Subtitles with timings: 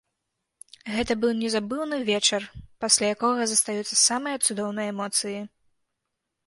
[0.93, 2.41] Гэта быў незабыўны вечар,
[2.87, 5.41] пасля якога застаюцца самыя цудоўныя эмоцыі!